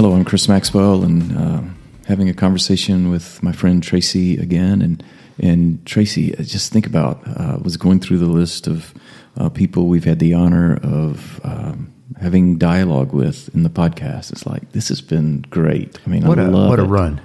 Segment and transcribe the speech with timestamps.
[0.00, 1.60] Hello, I'm Chris Maxwell, and uh,
[2.06, 4.80] having a conversation with my friend Tracy again.
[4.80, 5.04] And
[5.38, 8.94] and Tracy, just think about uh, was going through the list of
[9.36, 14.32] uh, people we've had the honor of um, having dialogue with in the podcast.
[14.32, 15.98] It's like this has been great.
[16.06, 16.86] I mean, what I a love what a it.
[16.86, 17.20] run!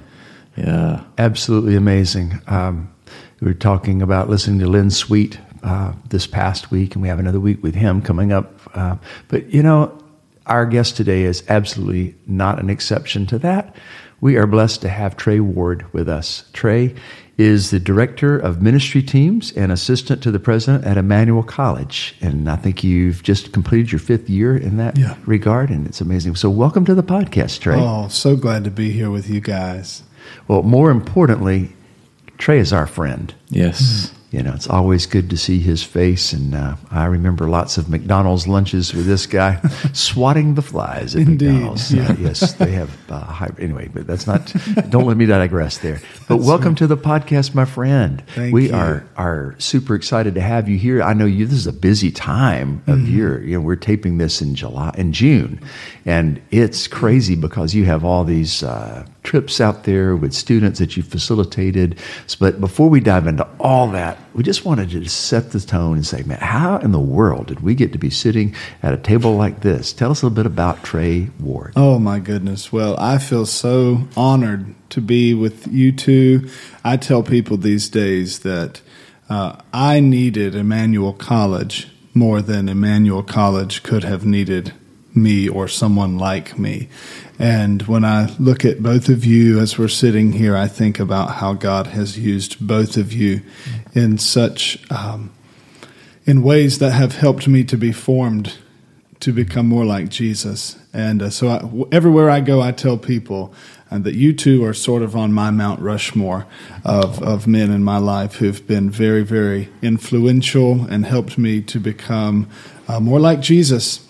[0.57, 2.41] Yeah, Absolutely amazing.
[2.47, 2.93] Um,
[3.39, 7.19] we were talking about listening to Len Sweet uh, this past week, and we have
[7.19, 8.59] another week with him coming up.
[8.73, 8.97] Uh,
[9.29, 9.97] but you know,
[10.45, 13.75] our guest today is absolutely not an exception to that.
[14.21, 16.45] We are blessed to have Trey Ward with us.
[16.53, 16.95] Trey
[17.37, 22.49] is the director of ministry teams and assistant to the president at Emmanuel College, and
[22.49, 25.15] I think you've just completed your fifth year in that Yeah.
[25.25, 26.35] regard, and it's amazing.
[26.35, 27.77] So, welcome to the podcast, Trey.
[27.77, 30.03] Oh, so glad to be here with you guys.
[30.47, 31.73] Well, more importantly,
[32.37, 33.33] Trey is our friend.
[33.49, 34.14] yes, mm.
[34.35, 37.87] You know, it's always good to see his face, and uh, I remember lots of
[37.87, 39.61] McDonald's lunches with this guy
[39.93, 41.93] swatting the flies at Indeed, McDonald's.
[41.93, 42.09] yeah.
[42.09, 44.53] Uh, yes, they have uh, high, anyway, but that's not.
[44.89, 46.01] don't let me digress there.
[46.27, 48.21] But welcome to the podcast, my friend.
[48.35, 48.75] Thank we you.
[48.75, 51.01] are are super excited to have you here.
[51.01, 51.45] I know you.
[51.45, 53.15] This is a busy time of Mm-hmm.
[53.15, 53.41] year.
[53.41, 55.61] You know, we're taping this in July, in June,
[56.05, 58.63] and it's crazy because you have all these.
[58.63, 61.99] Uh, trips out there with students that you facilitated.
[62.39, 66.05] But before we dive into all that, we just wanted to set the tone and
[66.05, 69.35] say, man, how in the world did we get to be sitting at a table
[69.35, 69.91] like this?
[69.91, 71.73] Tell us a little bit about Trey Ward.
[71.75, 72.71] Oh, my goodness.
[72.71, 76.49] Well, I feel so honored to be with you two.
[76.83, 78.81] I tell people these days that
[79.29, 84.73] uh, I needed Emmanuel College more than Emmanuel College could have needed
[85.15, 86.89] me or someone like me.
[87.39, 91.35] And when I look at both of you as we're sitting here, I think about
[91.35, 93.41] how God has used both of you
[93.93, 95.31] in such um,
[96.25, 98.57] in ways that have helped me to be formed
[99.19, 100.77] to become more like Jesus.
[100.93, 103.53] And uh, so I, everywhere I go, I tell people
[103.91, 106.45] uh, that you two are sort of on my Mount Rushmore
[106.83, 111.79] of, of men in my life who've been very, very influential and helped me to
[111.79, 112.49] become
[112.87, 114.04] uh, more like Jesus.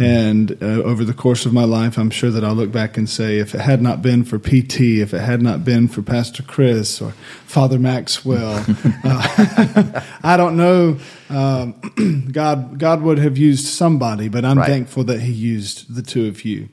[0.00, 3.08] And uh, over the course of my life, I'm sure that I'll look back and
[3.08, 6.42] say, if it had not been for PT, if it had not been for Pastor
[6.42, 7.12] Chris or
[7.44, 8.64] Father Maxwell,
[9.04, 10.98] uh, I don't know.
[11.28, 14.66] Um, God, God would have used somebody, but I'm Right.
[14.68, 16.68] thankful that He used the two of you.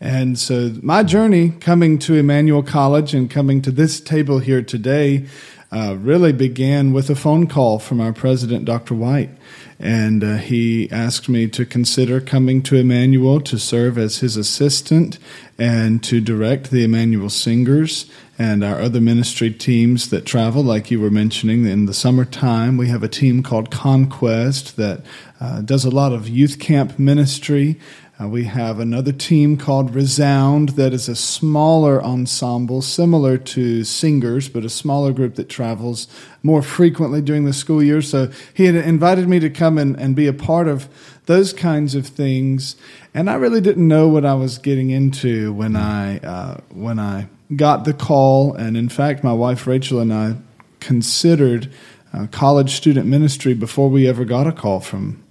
[0.00, 5.26] And so my journey coming to Emmanuel College and coming to this table here today
[5.72, 8.94] uh, really began with a phone call from our president, Dr.
[8.94, 9.30] White.
[9.78, 15.18] And uh, he asked me to consider coming to Emmanuel to serve as his assistant
[15.58, 21.00] and to direct the Emmanuel Singers and our other ministry teams that travel, like you
[21.00, 21.66] were mentioning.
[21.66, 25.02] In the summertime, we have a team called Conquest that
[25.40, 27.80] uh, does a lot of youth camp ministry.
[28.18, 34.48] Uh, we have another team called Resound that is a smaller ensemble, similar to Singers,
[34.48, 36.08] but a smaller group that travels
[36.42, 38.00] more frequently during the school year.
[38.00, 40.88] So he had invited me to come and, and be a part of
[41.26, 42.76] those kinds of things.
[43.12, 47.28] And I really didn't know what I was getting into when I, uh, when I
[47.54, 48.54] got the call.
[48.54, 50.36] And in fact, my wife Rachel and I
[50.80, 51.70] considered
[52.14, 55.22] uh, college student ministry before we ever got a call from,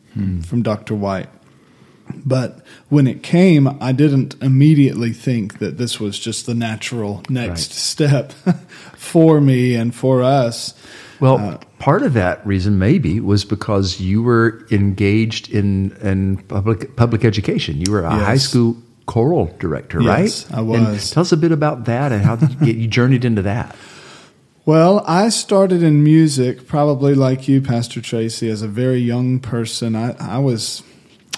[0.44, 0.94] from Dr.
[0.94, 1.30] White.
[2.26, 7.48] But when it came, I didn't immediately think that this was just the natural next
[7.72, 7.76] Right.
[7.76, 8.32] step
[8.96, 10.74] for me and for us.
[11.20, 16.96] Well, Uh, part of that reason maybe was because you were engaged in, in public,
[16.96, 17.80] public education.
[17.86, 18.26] You were a Yes.
[18.26, 20.58] high school choral director, Yes, right?
[20.58, 21.12] I And was.
[21.12, 23.76] tell us a bit about that and how did you, get, you journeyed into that.
[24.66, 29.96] Well, I started in music probably like you, Pastor Tracy, as a very young person.
[29.96, 30.82] I, I was.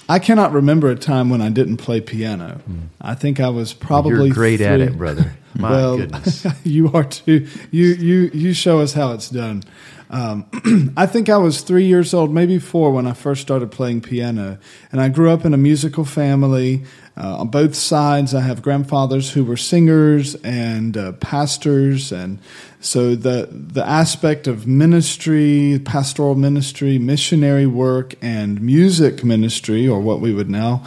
[0.10, 2.62] I cannot remember a time when I didn't play piano.
[2.66, 2.80] Hmm.
[3.02, 5.34] I think I was probably You're great at it, brother.
[5.58, 6.46] My well, goodness.
[6.64, 7.48] you are too.
[7.72, 9.64] You you you show us how it's done.
[10.10, 10.46] Um,
[10.98, 14.58] I think I was three years old, maybe four, when I first started playing piano.
[14.92, 16.84] And I grew up in a musical family.
[17.18, 22.38] Uh, on both sides, I have grandfathers who were singers and uh, pastors, and
[22.80, 30.22] so the the aspect of ministry, pastoral ministry, missionary work, and music ministry, or what
[30.22, 30.86] we would now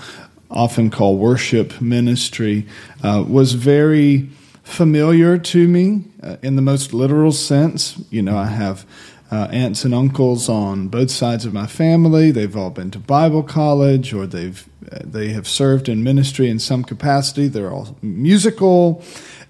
[0.48, 2.66] often call worship ministry,
[3.02, 4.28] uh, was very
[4.70, 8.02] familiar to me uh, in the most literal sense.
[8.10, 8.86] You know, I have
[9.30, 12.30] uh, aunts and uncles on both sides of my family.
[12.30, 16.58] They've all been to Bible college, or they've uh, they have served in ministry in
[16.58, 17.48] some capacity.
[17.48, 19.04] They're all musical,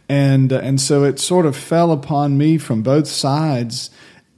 [0.08, 3.90] and uh, and so it sort of fell upon me from both sides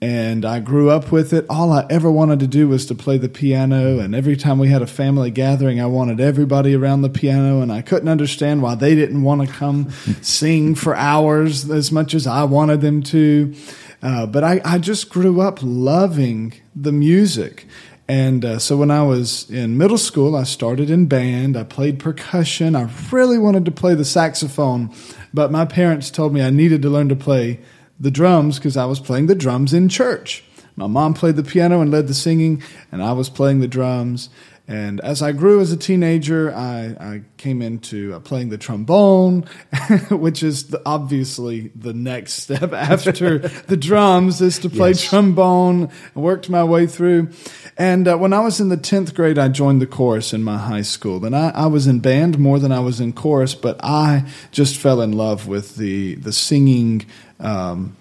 [0.02, 1.46] and I grew up with it.
[1.48, 4.66] All I ever wanted to do was to play the piano, and every time we
[4.66, 8.74] had a family gathering, I wanted everybody around the piano, and I couldn't understand why
[8.74, 9.90] they didn't want to come
[10.20, 13.54] sing for hours as much as I wanted them to.
[14.02, 17.68] Uh, but I, I just grew up loving the music.
[18.08, 21.56] And uh, so when I was in middle school, I started in band.
[21.56, 22.74] I played percussion.
[22.74, 24.92] I really wanted to play the saxophone,
[25.32, 27.60] but my parents told me I needed to learn to play
[27.98, 30.44] the drums because I was playing the drums in church.
[30.76, 34.30] My mom played the piano and led the singing, and I was playing the drums.
[34.68, 39.42] And as I grew as a teenager, I, I came into uh, playing the trombone,
[40.10, 45.08] which is the, obviously the next step after the drums is to play yes.
[45.08, 45.90] trombone.
[46.14, 47.30] I worked my way through.
[47.76, 50.58] And uh, when I was in the 10th grade, I joined the chorus in my
[50.58, 51.24] high school.
[51.24, 54.76] And I, I was in band more than I was in chorus, but I just
[54.76, 57.04] fell in love with the, the singing
[57.40, 57.96] um,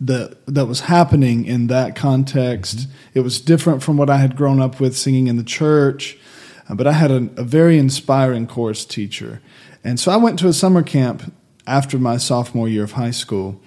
[0.00, 2.78] that that was happening in that context.
[2.78, 2.92] Mm-hmm.
[3.14, 6.18] It was different from what I had grown up with singing in the church,
[6.68, 9.40] uh, but I had a, a, very inspiring chorus teacher,
[9.84, 11.32] and so I went to a summer camp
[11.66, 13.60] after my sophomore year of high school,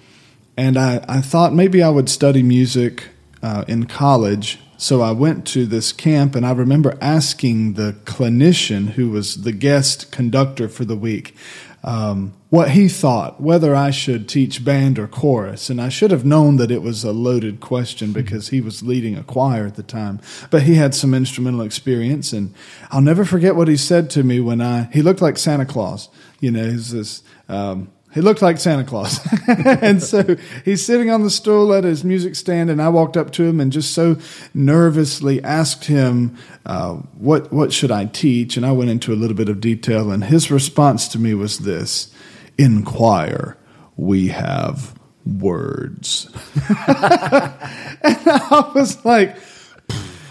[0.56, 3.08] and I, I thought maybe I would study music
[3.42, 4.58] uh, in college.
[4.76, 9.52] So I went to this camp, and I remember asking the clinician who was the
[9.52, 11.36] guest conductor for the week
[11.84, 15.68] um, what he thought, whether I should teach band or chorus.
[15.68, 19.16] And I should have known that it was a loaded question because he was leading
[19.16, 20.18] a choir at the time.
[20.50, 22.32] But he had some instrumental experience.
[22.32, 22.54] And
[22.90, 26.08] I'll never forget what he said to me when I, he looked like Santa Claus.
[26.40, 29.18] You know, he's this, um, he looked like Santa Claus.
[29.48, 33.32] and so he's sitting on the stool at his music stand, and I walked up
[33.32, 34.16] to him and just so
[34.54, 38.56] nervously asked him, uh, what, what should I teach?
[38.56, 41.58] And I went into a little bit of detail, and his response to me was
[41.58, 42.14] this
[42.56, 43.56] In choir,
[43.96, 44.96] we have
[45.26, 46.30] words.
[46.78, 47.56] and
[48.02, 49.36] I was like,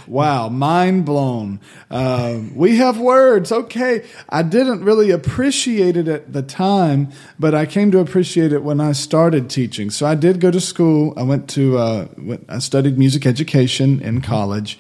[0.08, 1.60] Wow, mind blown.
[1.90, 3.52] Uh, we have words.
[3.52, 4.06] Okay.
[4.30, 8.82] I didn't really appreciate it at the time, but I came to appreciate it when
[8.82, 9.90] I started teaching.
[9.90, 11.14] So I did go to school.
[11.16, 12.08] I went to, uh,
[12.50, 14.78] I studied music education in college.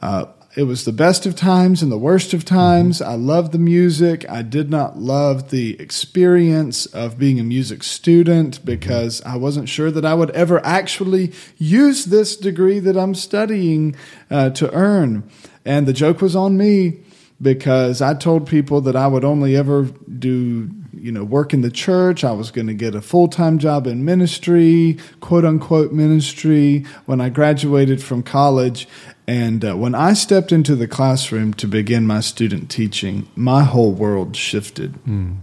[0.00, 0.26] Uh,
[0.56, 3.02] it was the best of times and the worst of times.
[3.02, 4.24] I loved the music.
[4.28, 9.90] I did not love the experience of being a music student because I wasn't sure
[9.90, 13.96] that I would ever actually use this degree that I'm studying
[14.30, 15.28] uh, to earn.
[15.64, 17.00] And the joke was on me
[17.42, 19.84] because I told people that I would only ever
[20.18, 23.86] do you know work in the church i was going to get a full-time job
[23.86, 28.88] in ministry quote unquote ministry when i graduated from college
[29.26, 33.92] and uh, when I stepped into the classroom to begin my student teaching, my whole
[33.92, 34.94] world shifted.
[35.06, 35.36] Mm.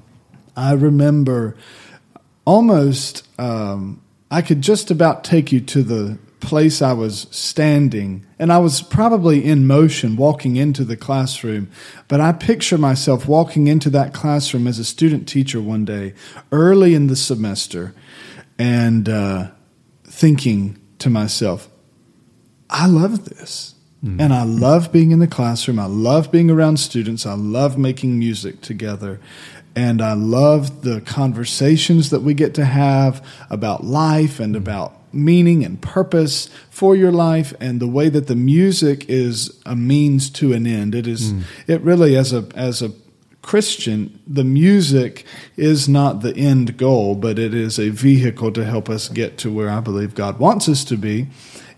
[0.56, 1.56] I remember
[2.46, 8.52] almost, um, I could just about take you to the place I was standing, and
[8.52, 11.70] I was probably in motion walking into the classroom.
[12.08, 16.14] But I picture myself walking into that classroom as a student teacher one day,
[16.52, 17.94] early in the semester,
[18.60, 19.52] and uh,
[20.04, 21.70] thinking to myself,
[22.70, 23.76] I love this.
[24.04, 24.20] Mm.
[24.20, 25.78] And I love being in the classroom.
[25.78, 27.26] I love being around students.
[27.26, 29.20] I love making music together.
[29.76, 35.64] And I love the conversations that we get to have about life and about meaning
[35.64, 40.54] and purpose for your life and the way that the music is a means to
[40.54, 40.96] an end.
[40.96, 41.44] It is mm.
[41.68, 42.92] it really as a as a
[43.42, 45.26] Christian, the music
[45.58, 49.52] is not the end goal, but it is a vehicle to help us get to
[49.52, 51.28] where I believe God wants us to be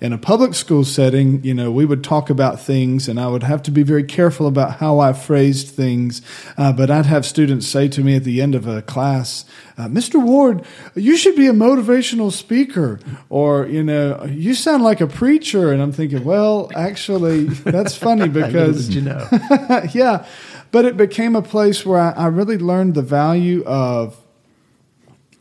[0.03, 3.41] in a public school setting, you know, we would talk about things and I would
[3.41, 6.21] have to be very careful about how I phrased things.
[6.57, 9.45] Uh, but I'd have students say to me at the end of a class,
[9.77, 10.21] uh, Mr.
[10.21, 15.71] Ward, you should be a motivational speaker, or, you know, you sound like a preacher.
[15.71, 19.25] And I'm thinking, well, actually, that's funny because, you know,
[19.93, 20.27] yeah.
[20.71, 24.19] But it became a place where I, I really learned the value of,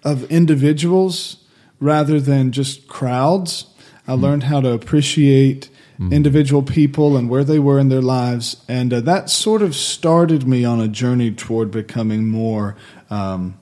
[0.05, 1.39] of individuals
[1.81, 3.67] rather than just crowds.
[4.07, 5.69] I learned how to appreciate
[5.99, 6.13] mm-hmm.
[6.13, 8.65] individual people and where they were in their lives.
[8.69, 12.77] And uh, that sort of started me on a journey toward becoming more.
[13.11, 13.59] Um,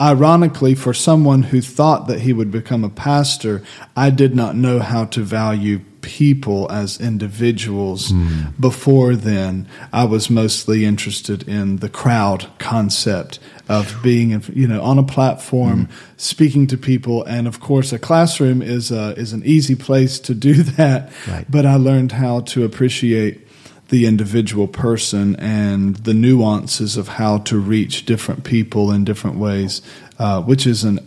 [0.00, 3.62] ironically, for someone who thought that he would become a pastor,
[3.94, 8.12] I did not know how to value people as individuals.
[8.60, 14.98] Before then, I was mostly interested in the crowd concept of being, you know, on
[14.98, 19.74] a platform, speaking to people, and of course, a classroom is a, is an easy
[19.74, 21.10] place to do that.
[21.28, 21.44] Right.
[21.50, 23.42] But I learned how to appreciate
[23.88, 29.82] the individual person and the nuances of how to reach different people in different ways,
[30.18, 31.00] uh, which is an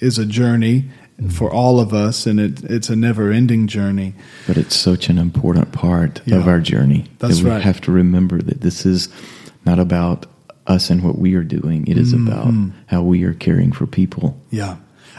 [0.00, 0.90] is a journey
[1.30, 4.14] for all of us, and it, it's a never ending journey.
[4.46, 6.36] But it's such an important part Yeah.
[6.36, 7.62] of our journey That's that we right.
[7.62, 9.08] have to remember that this is
[9.64, 10.26] not about
[10.66, 11.86] us and what we are doing.
[11.86, 12.28] It is Mm-hmm.
[12.28, 14.40] about how we are caring for people.
[14.50, 14.76] Yeah.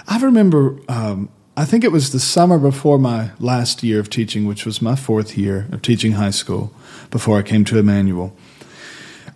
[0.07, 4.45] I remember, um, I think it was the summer before my last year of teaching,
[4.47, 6.73] which was my fourth year of teaching high school
[7.11, 8.35] before I came to Emmanuel.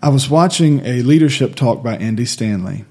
[0.01, 2.85] I was watching a leadership talk by Andy Stanley,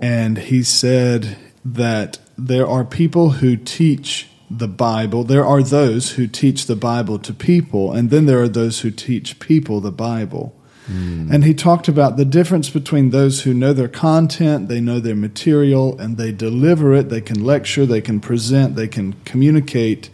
[0.00, 5.24] and he said that there are people who teach the Bible.
[5.24, 8.90] There are those who teach the Bible to people, and then there are those who
[8.90, 10.54] teach people the Bible.
[11.32, 15.14] And he talked about the difference between those who know their content, they know their
[15.14, 17.08] material, and they deliver it.
[17.08, 20.10] They can lecture, they can present, they can communicate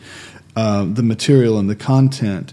[0.54, 2.52] uh, the material and the content.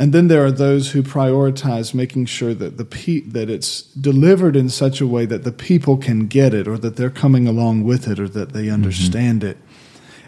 [0.00, 4.56] And then there are those who prioritize making sure that the pe- that it's delivered
[4.56, 7.84] in such a way that the people can get it, or that they're coming along
[7.84, 8.74] with it, or that they mm-hmm.
[8.74, 9.58] understand it.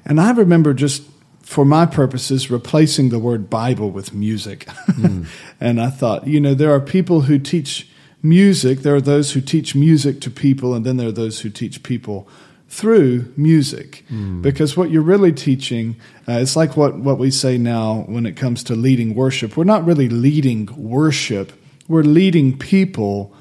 [0.04, 1.04] And I remember just
[1.40, 4.66] for my purposes replacing the word Bible with music.
[4.88, 5.26] Mm.
[5.60, 7.88] and I thought, you know, there are people who teach
[8.22, 11.48] music, there are those who teach music to people, and then there are those who
[11.48, 12.28] teach people
[12.72, 14.02] through music.
[14.40, 18.34] Because what you're really teaching, uh, it's like what, what we say now when it
[18.34, 19.58] comes to leading worship.
[19.58, 21.52] We're not really leading worship,
[21.86, 23.34] we're leading people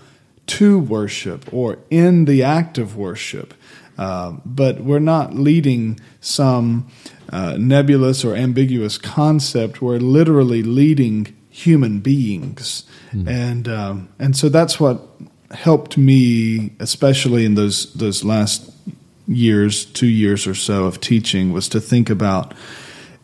[0.47, 3.53] to worship or in the act of worship.
[3.97, 6.91] Uh, but we're not leading some
[7.31, 9.81] uh, nebulous or ambiguous concept.
[9.81, 12.83] We're literally leading human beings,
[13.27, 15.01] and um, and so that's what
[15.51, 18.70] helped me, especially in those those last
[19.33, 22.53] years, two years or so of teaching, was to think about: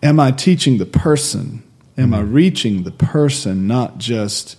[0.02, 1.64] Am I teaching the person?
[1.98, 4.56] Am I reaching the person, not just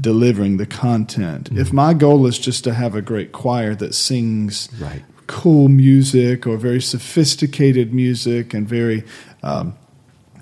[0.00, 1.50] delivering the content?
[1.52, 5.02] If my goal is just to have a great choir that sings Right.
[5.26, 9.04] cool music or very sophisticated music and very
[9.42, 9.74] um,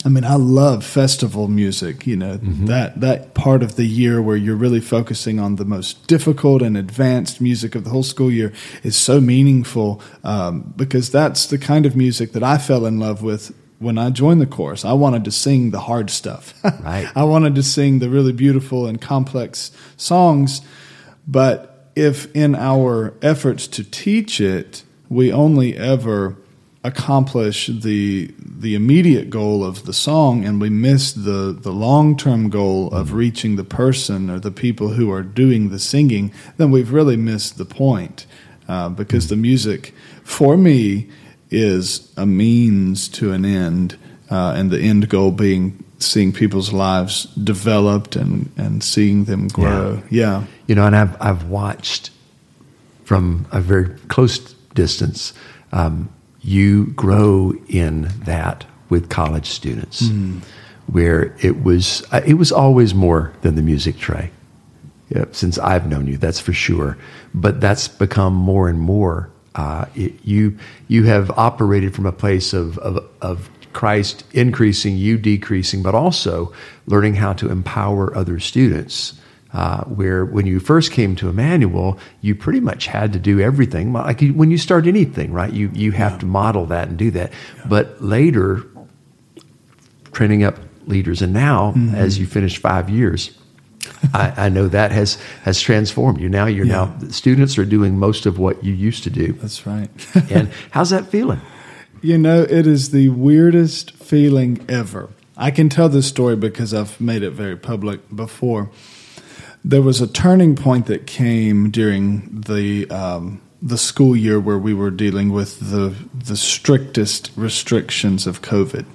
[0.05, 4.37] I mean I love festival music you know that that part of the year where
[4.37, 8.53] you're really focusing on the most difficult and advanced music of the whole school year
[8.83, 13.23] is so meaningful um, because that's the kind of music that I fell in love
[13.23, 14.85] with when I joined the chorus.
[14.85, 16.53] I wanted to sing the hard stuff.
[16.83, 17.11] Right.
[17.15, 20.61] I wanted to sing the really beautiful and complex songs
[21.31, 26.37] but if in our efforts to teach it, we only ever
[26.83, 32.89] accomplish the the immediate goal of the song and we miss the the long-term goal
[32.89, 37.17] of reaching the person or the people who are doing the singing, then we've really
[37.17, 38.27] missed the point.
[38.69, 41.09] Uh, because the music, for me,
[41.51, 43.97] is a means to an end,
[44.31, 50.01] uh, and the end goal being seeing people's lives developed and, and seeing them grow.
[50.09, 50.45] yeah.
[50.69, 52.11] You know, and I've I've watched
[53.05, 54.39] from a very close
[54.75, 55.35] distance
[55.73, 56.09] um,
[56.43, 60.11] you grow in that with college students,
[60.87, 64.31] where it was uh, it was always more than the music Trey.
[65.09, 66.97] Yeah, since I've known you, that's for sure.
[67.35, 69.31] But that's become more and more.
[69.55, 70.57] Uh, it, you
[70.89, 76.53] you have operated from a place of, of of Christ increasing, you decreasing, but also
[76.87, 79.15] learning how to empower other students.
[79.53, 83.93] Uh, where when you first came to Emmanuel, you pretty much had to do everything.
[83.93, 85.53] Like you, when you start anything, right?
[85.53, 87.33] You you have to model that and do that.
[87.67, 88.63] But later,
[90.13, 93.37] training up leaders, and now as you finish five years,
[94.15, 96.29] I, I know that has has transformed you.
[96.29, 96.73] Now you're Yeah.
[96.73, 99.33] now the students are doing most of what you used to do.
[99.33, 99.89] That's right.
[100.31, 101.41] And how's that feeling?
[102.03, 105.11] You know, it is the weirdest feeling ever.
[105.37, 108.71] I can tell this story because I've made it very public before.
[109.65, 114.73] There was a turning point that came during the um, the school year where we
[114.73, 118.87] were dealing with the the strictest restrictions of COVID.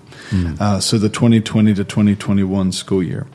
[0.59, 3.27] Uh, so the 2020 to 2021 school year,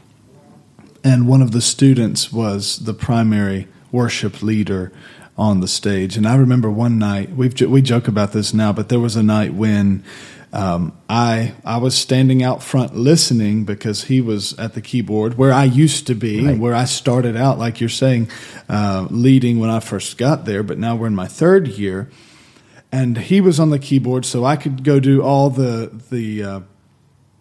[1.05, 4.93] and one of the students was the primary worship leader
[5.39, 6.17] on the stage.
[6.17, 9.23] And I remember one night we've we joke about this now, but there was a
[9.23, 10.05] night when
[10.53, 15.53] um, I I was standing out front listening because he was at the keyboard where
[15.53, 16.59] I used to be, Right.
[16.59, 18.29] where I started out, like you're saying,
[18.69, 20.63] uh, leading when I first got there.
[20.63, 22.11] But now we're in my third year,
[22.91, 26.61] and he was on the keyboard, so I could go do all the the uh,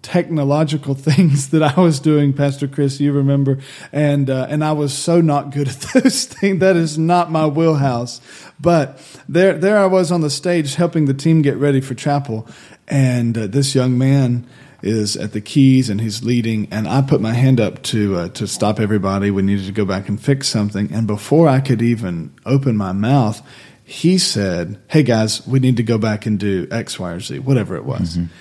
[0.02, 3.00] technological things that I was doing, Pastor Chris.
[3.00, 3.60] You remember,
[3.92, 6.60] and uh, and I was so not good at those things.
[6.60, 8.22] That is not my wheelhouse.
[8.62, 9.00] But
[9.30, 12.46] there, there I was on the stage helping the team get ready for chapel,
[12.90, 14.48] and uh, this young man
[14.82, 18.30] is at the keys and he's leading and I put my hand up to uh,
[18.30, 21.82] to stop everybody we needed to go back and fix something and before I could
[21.82, 23.42] even open my mouth
[23.84, 27.40] he said hey guys we need to go back and do x y or z
[27.40, 28.34] whatever it was mm-hmm.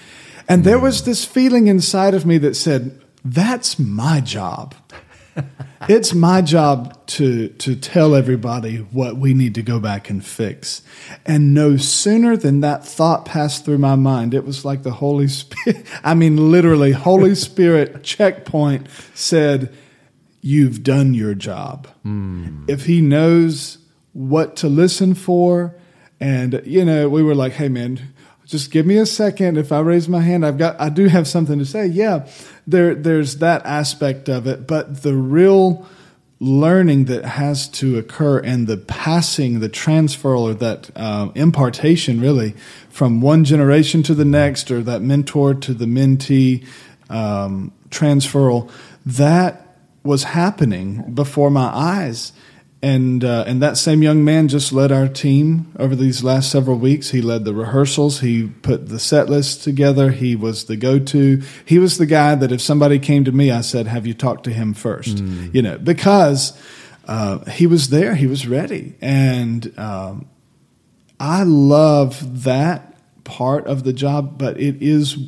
[0.49, 4.75] And there was this feeling inside of me that said, that's my job.
[5.89, 10.83] it's my job to to tell everybody what we need to go back and fix.
[11.27, 15.29] And no sooner than that thought passed through my mind, it was like the Holy
[15.29, 19.75] Spirit, I mean literally Holy Spirit checkpoint said,
[20.41, 22.69] "You've done your job." Mm.
[22.69, 23.79] If he knows
[24.13, 25.77] what to listen for
[26.21, 28.13] and you know, we were like, "Hey man,
[28.49, 29.59] just give me a second.
[29.59, 31.87] If I raise my hand, I've got, I do have something to say.
[31.87, 32.27] Yeah,
[32.67, 35.87] there, there's that aspect of it, but the real
[36.41, 42.55] learning that has to occur and the passing, the transfer, or that uh, impartation, really,
[42.89, 46.67] from one generation to the next, or that mentor to the mentee
[47.11, 48.71] um, transferal,
[49.05, 52.33] that was happening before my eyes
[52.81, 56.79] and uh, and that same young man just led our team over these last several
[56.79, 57.11] weeks.
[57.11, 58.21] He led the rehearsals.
[58.21, 60.13] He put the set list together.
[60.13, 61.43] He was the go-to.
[61.65, 64.45] He was the guy that if somebody came to me, I said, "Have you talked
[64.45, 65.17] to him first?
[65.17, 65.55] Mm.
[65.55, 66.57] You know, because
[67.09, 68.15] uh, he was there.
[68.15, 70.29] He was ready, and um,
[71.19, 74.39] I love that part of the job.
[74.39, 75.19] But it is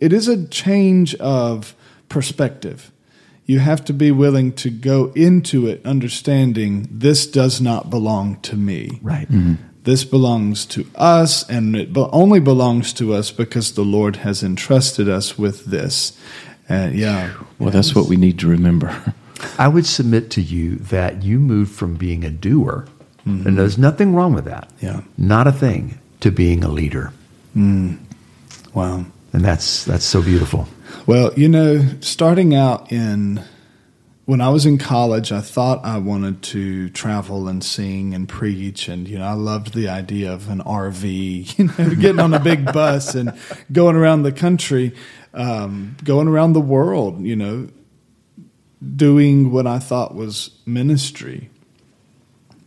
[0.00, 1.74] it is a change of
[2.10, 2.92] perspective
[3.50, 8.54] you have to be willing to go into it understanding this does not belong to
[8.54, 9.00] me.
[9.02, 9.28] Right.
[9.28, 9.54] Mm-hmm.
[9.82, 15.08] This belongs to us, and it only belongs to us because the Lord has entrusted
[15.08, 16.16] us with this.
[16.68, 17.34] And yeah.
[17.58, 19.14] Well, that's what we need to remember.
[19.58, 22.86] I would submit to you that you moved from being a doer,
[23.26, 23.48] mm-hmm.
[23.48, 24.70] and there's nothing wrong with that.
[24.80, 25.00] Yeah.
[25.18, 27.12] Not a thing, to being a leader.
[27.56, 27.98] Mm.
[28.74, 29.06] Wow.
[29.32, 30.68] And that's that's so beautiful.
[31.06, 33.42] Well, you know, starting out in
[34.30, 38.88] when I was in college, I thought I wanted to travel and sing and preach,
[38.88, 42.38] and you know, I loved the idea of an RV, you know, getting on a
[42.38, 43.36] big bus and
[43.72, 44.94] going around the country,
[45.34, 47.68] um, going around the world, you know,
[48.94, 51.50] doing what I thought was ministry.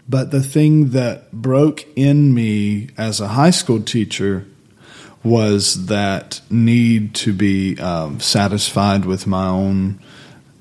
[0.09, 4.45] But the thing that broke in me as a high school teacher
[5.23, 9.99] was that need to be um, satisfied with my own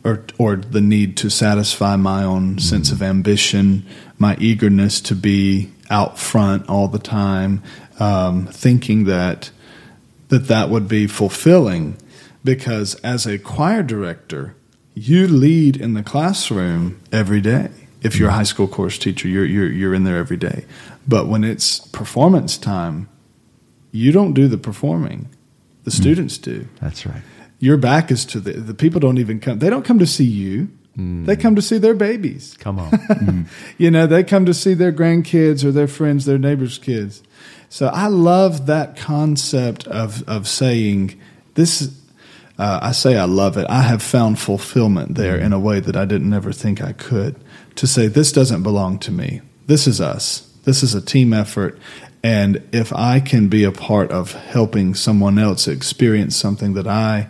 [0.05, 2.59] or or the need to satisfy my own mm-hmm.
[2.59, 3.85] sense of ambition,
[4.19, 7.63] my eagerness to be out front all the time,
[7.99, 9.51] um, thinking that
[10.29, 11.97] that that would be fulfilling,
[12.43, 14.55] because as a choir director,
[14.95, 17.71] you lead in the classroom every day.
[18.03, 20.65] If you're a high school course teacher, you're you're you're in there every day.
[21.07, 23.09] But when it's performance time,
[23.93, 25.29] you don't do the performing.
[25.85, 26.01] The mm.
[26.01, 26.67] students do.
[26.81, 27.23] That's right.
[27.61, 29.61] Your back is to the the people don't even come.
[29.61, 30.69] They don't come to see you.
[30.99, 31.27] Mm.
[31.27, 32.57] They come to see their babies.
[32.59, 32.91] Come on.
[32.91, 33.47] mm.
[33.79, 37.23] You know, they come to see their grandkids or their friends, their neighbors' kids.
[37.69, 41.21] So I love that concept of of saying
[41.55, 41.99] this.
[42.59, 43.67] Uh, I say I love it.
[43.69, 47.37] I have found fulfillment there in a way that I didn't ever think I could.
[47.77, 49.41] To say this doesn't belong to me.
[49.67, 50.49] This is us.
[50.65, 51.79] This is a team effort,
[52.23, 57.29] and if I can be a part of helping someone else experience something that I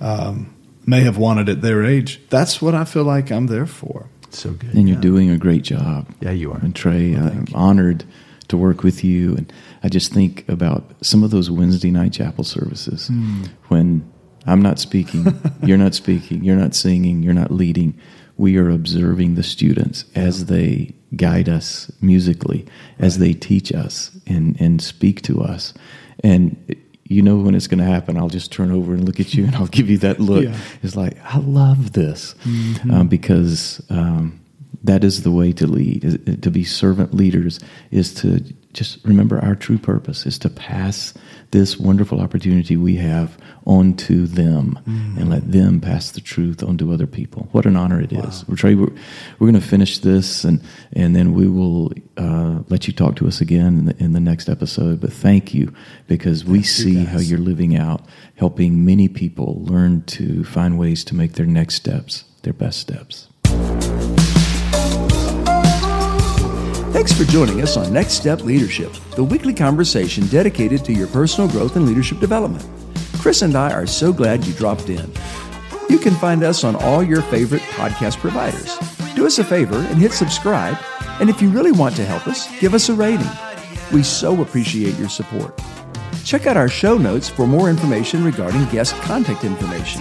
[0.00, 0.54] um,
[0.86, 4.08] may have wanted at their age, that's what I feel like I'm there for.
[4.30, 4.74] So good.
[4.74, 6.12] And you're doing a great job.
[6.20, 6.58] Yeah, you are.
[6.58, 7.54] And Trey, well, I'm you.
[7.54, 8.04] honored
[8.48, 9.36] to work with you.
[9.36, 13.48] And I just think about some of those Wednesday night chapel services mm.
[13.68, 14.10] when
[14.46, 17.98] I'm not speaking, you're not speaking, you're not singing, you're not leading.
[18.36, 22.66] We are observing the students as they guide us musically
[22.98, 25.74] as they teach us and, and speak to us.
[26.22, 26.56] And
[27.04, 28.16] you know when it's going to happen.
[28.16, 30.44] I'll just turn over and look at you and I'll give you that look.
[30.44, 30.58] Yeah.
[30.82, 32.90] It's like, I love this mm-hmm.
[32.90, 34.40] um, because um,
[34.84, 36.42] that is the way to lead.
[36.42, 37.58] To be servant leaders
[37.90, 38.40] is to
[38.74, 41.14] just remember our true purpose is to pass
[41.52, 45.16] this wonderful opportunity we have onto them mm.
[45.16, 47.48] and let them pass the truth onto other people.
[47.52, 48.22] What an honor it wow.
[48.22, 48.44] is.
[48.48, 48.92] We're, we're,
[49.38, 50.60] we're going to finish this and,
[50.92, 54.20] and then we will uh, let you talk to us again in the, in the
[54.20, 55.00] next episode.
[55.00, 55.72] But thank you
[56.08, 60.78] because thank we see you how you're living out, helping many people learn to find
[60.78, 63.28] ways to make their next steps their best steps.
[67.04, 71.50] Thanks for joining us on Next Step Leadership, the weekly conversation dedicated to your personal
[71.50, 72.66] growth and leadership development.
[73.18, 75.12] Chris and I are so glad you dropped in.
[75.90, 78.78] You can find us on all your favorite podcast providers.
[79.14, 80.78] Do us a favor and hit subscribe.
[81.20, 83.28] And if you really want to help us, give us a rating.
[83.92, 85.60] We so appreciate your support.
[86.24, 90.00] Check out our show notes for more information regarding guest contact information.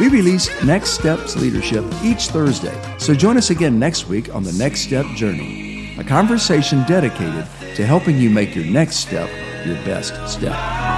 [0.00, 4.52] We release Next Steps Leadership each Thursday, so join us again next week on the
[4.52, 9.30] Next Step Journey, a conversation dedicated to helping you make your next step
[9.66, 10.91] your best step.